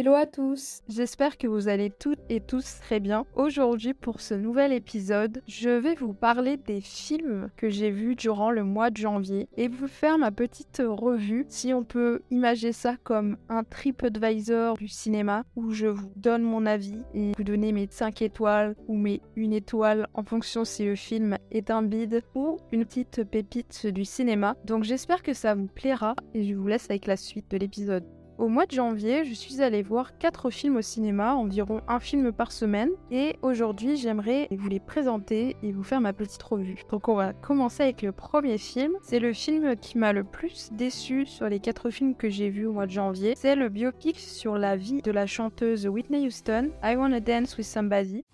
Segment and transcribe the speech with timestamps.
[0.00, 3.26] Hello à tous, j'espère que vous allez toutes et tous très bien.
[3.36, 8.50] Aujourd'hui pour ce nouvel épisode, je vais vous parler des films que j'ai vus durant
[8.50, 12.96] le mois de janvier et vous faire ma petite revue, si on peut imaginer ça
[13.04, 17.72] comme un trip advisor du cinéma où je vous donne mon avis et vous donnez
[17.72, 22.22] mes 5 étoiles ou mes 1 étoile en fonction si le film est un bide
[22.34, 24.56] ou une petite pépite du cinéma.
[24.64, 28.06] Donc j'espère que ça vous plaira et je vous laisse avec la suite de l'épisode.
[28.40, 32.32] Au mois de janvier, je suis allée voir 4 films au cinéma, environ un film
[32.32, 32.88] par semaine.
[33.10, 36.82] Et aujourd'hui, j'aimerais vous les présenter et vous faire ma petite revue.
[36.88, 38.92] Donc on va commencer avec le premier film.
[39.02, 42.64] C'est le film qui m'a le plus déçu sur les 4 films que j'ai vus
[42.64, 43.34] au mois de janvier.
[43.36, 47.66] C'est le biopic sur la vie de la chanteuse Whitney Houston, I Wanna Dance With
[47.66, 48.24] Somebody.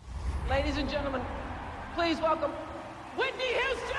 [0.49, 1.21] Ladies and gentlemen,
[1.97, 2.53] please welcome
[3.19, 3.97] Whitney Houston!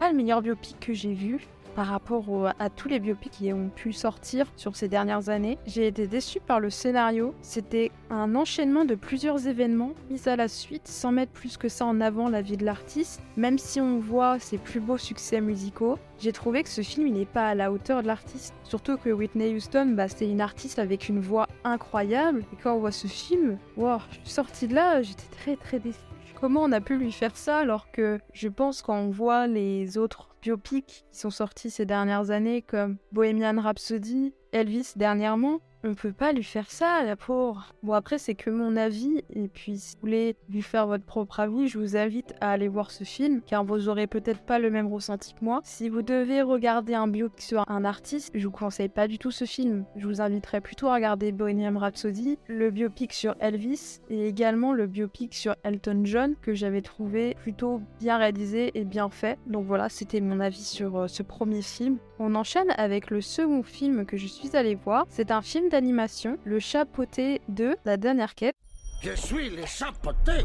[0.00, 3.68] Pas le meilleur biopic que j'ai vu, par rapport à tous les biopics qui ont
[3.68, 5.58] pu sortir sur ces dernières années.
[5.66, 7.34] J'ai été déçue par le scénario.
[7.42, 11.86] C'était un enchaînement de plusieurs événements mis à la suite sans mettre plus que ça
[11.86, 13.22] en avant la vie de l'artiste.
[13.36, 17.24] Même si on voit ses plus beaux succès musicaux, j'ai trouvé que ce film n'est
[17.24, 18.54] pas à la hauteur de l'artiste.
[18.64, 22.44] Surtout que Whitney Houston, bah, c'est une artiste avec une voix incroyable.
[22.52, 25.78] Et quand on voit ce film, wow, je suis sortie de là, j'étais très très
[25.78, 25.98] déçue.
[26.40, 29.98] Comment on a pu lui faire ça alors que je pense quand on voit les
[29.98, 36.12] autres biopics qui sont sortis ces dernières années comme Bohemian Rhapsody, Elvis dernièrement, on peut
[36.12, 37.72] pas lui faire ça, la pauvre.
[37.82, 39.22] Bon, après, c'est que mon avis.
[39.30, 42.68] Et puis, si vous voulez lui faire votre propre avis, je vous invite à aller
[42.68, 45.60] voir ce film, car vous aurez peut-être pas le même ressenti que moi.
[45.64, 49.30] Si vous devez regarder un biopic sur un artiste, je vous conseille pas du tout
[49.30, 49.84] ce film.
[49.96, 54.86] Je vous inviterai plutôt à regarder Bohemian Rhapsody, le biopic sur Elvis, et également le
[54.86, 59.38] biopic sur Elton John, que j'avais trouvé plutôt bien réalisé et bien fait.
[59.46, 61.96] Donc voilà, c'était avis sur euh, ce premier film.
[62.20, 65.06] On enchaîne avec le second film que je suis allée voir.
[65.08, 68.54] C'est un film d'animation, Le Chapeauté 2, La dernière quête.
[69.02, 70.44] Je suis les chapeautés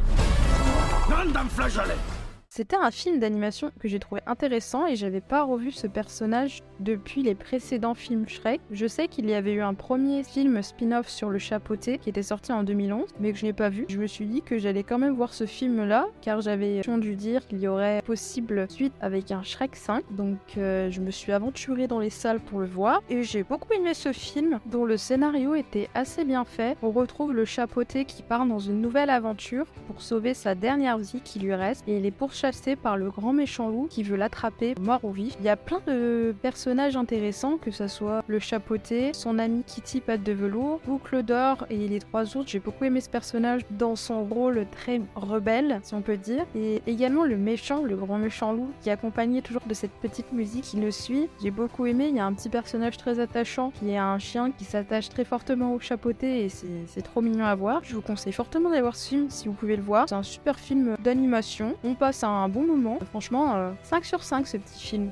[2.55, 7.21] c'était un film d'animation que j'ai trouvé intéressant et j'avais pas revu ce personnage depuis
[7.21, 8.61] les précédents films Shrek.
[8.71, 12.23] Je sais qu'il y avait eu un premier film spin-off sur le chapeauté qui était
[12.23, 13.85] sorti en 2011 mais que je n'ai pas vu.
[13.89, 17.17] Je me suis dit que j'allais quand même voir ce film là car j'avais entendu
[17.17, 21.33] dire qu'il y aurait possible suite avec un Shrek 5 donc euh, je me suis
[21.33, 24.95] aventurée dans les salles pour le voir et j'ai beaucoup aimé ce film dont le
[24.95, 26.77] scénario était assez bien fait.
[26.81, 31.19] On retrouve le chapeauté qui part dans une nouvelle aventure pour sauver sa dernière vie
[31.21, 32.44] qui lui reste et il est pourchassé
[32.81, 35.35] par le grand méchant loup qui veut l'attraper mort ou vif.
[35.39, 39.99] Il y a plein de personnages intéressants, que ce soit le chapeauté, son ami Kitty
[39.99, 42.47] Patte de velours, Boucle d'or et les trois autres.
[42.49, 46.45] J'ai beaucoup aimé ce personnage dans son rôle très rebelle, si on peut dire.
[46.55, 50.31] Et également le méchant, le grand méchant loup, qui est accompagné toujours de cette petite
[50.31, 51.27] musique qui le suit.
[51.41, 52.09] J'ai beaucoup aimé.
[52.09, 55.25] Il y a un petit personnage très attachant qui est un chien qui s'attache très
[55.25, 57.81] fortement au chapeauté et c'est trop mignon à voir.
[57.83, 60.07] Je vous conseille fortement d'aller voir ce film si vous pouvez le voir.
[60.07, 61.73] C'est un super film d'animation.
[61.83, 62.99] On passe un un bon moment.
[63.09, 65.11] Franchement, 5 euh, sur 5 ce petit film.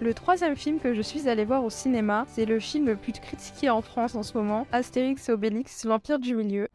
[0.00, 3.12] Le troisième film que je suis allée voir au cinéma, c'est le film le plus
[3.12, 6.68] critiqué en France en ce moment, Astérix et Obélix, l'Empire du Milieu.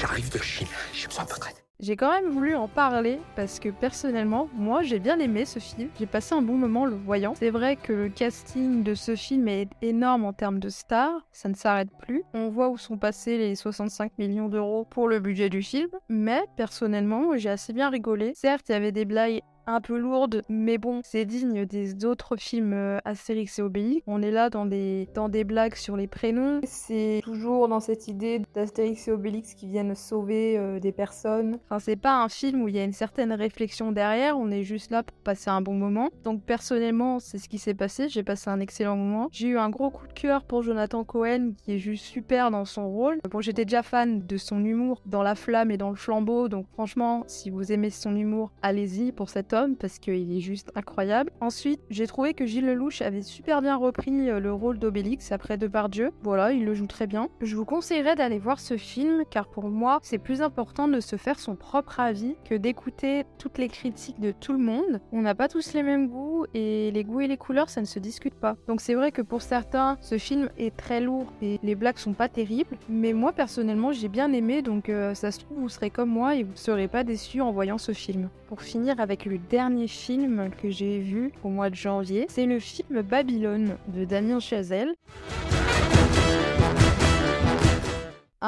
[0.00, 1.67] J'arrive de Chine, je suis pas prête.
[1.80, 5.90] J'ai quand même voulu en parler parce que personnellement, moi j'ai bien aimé ce film.
[5.96, 7.34] J'ai passé un bon moment le voyant.
[7.36, 11.48] C'est vrai que le casting de ce film est énorme en termes de stars, ça
[11.48, 12.24] ne s'arrête plus.
[12.34, 16.42] On voit où sont passés les 65 millions d'euros pour le budget du film, mais
[16.56, 18.32] personnellement, j'ai assez bien rigolé.
[18.34, 22.36] Certes, il y avait des blagues un peu lourde, mais bon, c'est digne des autres
[22.36, 24.02] films euh, Astérix et Obélix.
[24.06, 26.60] On est là dans des, dans des blagues sur les prénoms.
[26.64, 31.58] C'est toujours dans cette idée d'Astérix et Obélix qui viennent sauver euh, des personnes.
[31.66, 34.62] Enfin, c'est pas un film où il y a une certaine réflexion derrière, on est
[34.62, 36.08] juste là pour passer un bon moment.
[36.24, 39.28] Donc personnellement, c'est ce qui s'est passé, j'ai passé un excellent moment.
[39.32, 42.64] J'ai eu un gros coup de cœur pour Jonathan Cohen qui est juste super dans
[42.64, 43.18] son rôle.
[43.30, 46.66] Bon, j'étais déjà fan de son humour dans La Flamme et dans Le Flambeau, donc
[46.72, 51.30] franchement, si vous aimez son humour, allez-y pour cet homme parce qu'il est juste incroyable.
[51.40, 55.58] Ensuite, j'ai trouvé que Gilles Lelouch avait super bien repris euh, le rôle d'Obélix après
[55.58, 56.10] Depardieu.
[56.22, 57.28] Voilà, il le joue très bien.
[57.40, 61.16] Je vous conseillerais d'aller voir ce film car pour moi, c'est plus important de se
[61.16, 65.00] faire son propre avis que d'écouter toutes les critiques de tout le monde.
[65.12, 67.86] On n'a pas tous les mêmes goûts et les goûts et les couleurs, ça ne
[67.86, 68.56] se discute pas.
[68.66, 72.14] Donc c'est vrai que pour certains, ce film est très lourd et les blagues sont
[72.14, 75.90] pas terribles, mais moi personnellement, j'ai bien aimé donc euh, ça se trouve vous serez
[75.90, 78.30] comme moi et vous ne serez pas déçus en voyant ce film.
[78.46, 82.58] Pour finir avec le dernier film que j'ai vu au mois de janvier, c'est le
[82.58, 84.94] film Babylone de Damien Chazelle.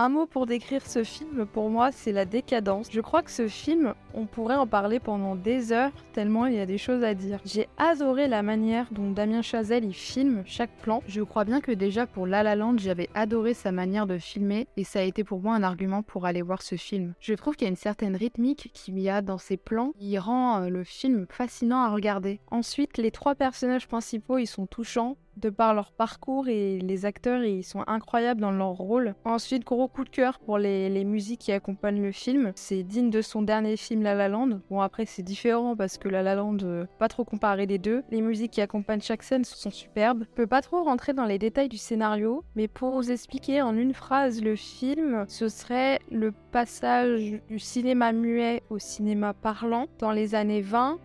[0.03, 2.89] Un mot pour décrire ce film, pour moi, c'est la décadence.
[2.91, 6.59] Je crois que ce film, on pourrait en parler pendant des heures, tellement il y
[6.59, 7.39] a des choses à dire.
[7.45, 11.03] J'ai adoré la manière dont Damien Chazelle y filme chaque plan.
[11.07, 14.69] Je crois bien que déjà pour La La Land, j'avais adoré sa manière de filmer
[14.79, 17.13] et ça a été pour moi un argument pour aller voir ce film.
[17.21, 20.17] Je trouve qu'il y a une certaine rythmique qu'il y a dans ses plans qui
[20.17, 22.41] rend euh, le film fascinant à regarder.
[22.51, 27.43] Ensuite, les trois personnages principaux, ils sont touchants de par leur parcours et les acteurs
[27.45, 29.15] ils sont incroyables dans leur rôle.
[29.25, 32.53] Ensuite, gros coup de cœur pour les, musiques qui accompagnent le film.
[32.55, 34.61] C'est digne de son dernier film La La Land.
[34.71, 38.03] Bon après c'est différent parce que La La Land, euh, pas trop comparer les deux.
[38.11, 40.25] Les musiques qui accompagnent chaque scène sont superbes.
[40.31, 43.77] Je peux pas trop rentrer dans les détails du scénario, mais pour vous expliquer en
[43.77, 50.13] une phrase le film, ce serait le passage du cinéma muet au cinéma parlant dans
[50.13, 50.99] les années 20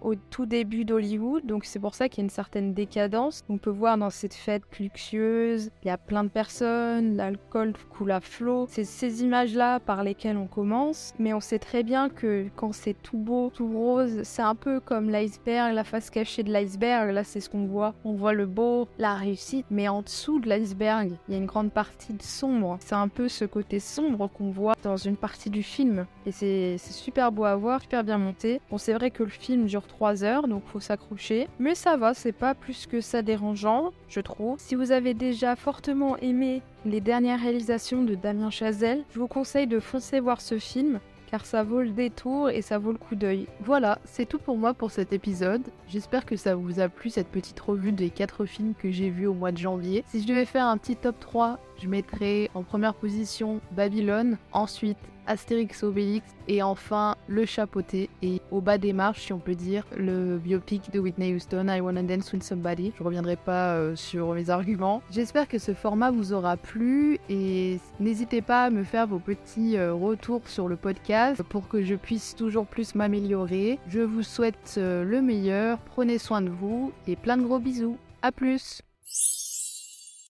[0.00, 1.46] au tout début d'Hollywood.
[1.46, 3.42] Donc c'est pour ça qu'il y a une certaine décadence.
[3.48, 8.10] On peut voir dans cette fête luxueuse, il y a plein de personnes, l'alcool coule
[8.10, 8.66] à flot.
[8.68, 11.14] C'est ces images-là par lesquelles on commence.
[11.18, 14.80] Mais on sait très bien que quand c'est tout beau, tout rose, c'est un peu
[14.80, 17.10] comme l'iceberg, la face cachée de l'iceberg.
[17.12, 17.94] Là, c'est ce qu'on voit.
[18.04, 19.66] On voit le beau, la réussite.
[19.70, 22.78] Mais en dessous de l'iceberg, il y a une grande partie de sombre.
[22.80, 26.06] C'est un peu ce côté sombre qu'on voit dans une partie du film.
[26.26, 28.60] Et c'est super beau à voir, super bien monté.
[28.70, 31.48] Bon, c'est vrai que le film dure 3 heures, donc faut s'accrocher.
[31.58, 34.58] Mais ça va, c'est pas plus que ça dérangeant, je trouve.
[34.58, 39.66] Si vous avez déjà fortement aimé les dernières réalisations de Damien Chazelle, je vous conseille
[39.66, 43.16] de foncer voir ce film car ça vaut le détour et ça vaut le coup
[43.16, 43.46] d'œil.
[43.60, 45.62] Voilà, c'est tout pour moi pour cet épisode.
[45.88, 49.26] J'espère que ça vous a plu cette petite revue des 4 films que j'ai vus
[49.26, 50.04] au mois de janvier.
[50.08, 54.98] Si je devais faire un petit top 3, je mettrais en première position Babylone, ensuite
[55.26, 59.84] Astérix Obélix et enfin Le Chapeauté et au bas des marches si on peut dire
[59.96, 62.92] le biopic de Whitney Houston I Wanna Dance with Somebody.
[62.96, 65.02] Je reviendrai pas euh, sur mes arguments.
[65.10, 69.76] J'espère que ce format vous aura plu et n'hésitez pas à me faire vos petits
[69.76, 73.78] euh, retours sur le podcast pour que je puisse toujours plus m'améliorer.
[73.88, 77.96] Je vous souhaite euh, le meilleur, prenez soin de vous et plein de gros bisous.
[78.22, 78.82] À plus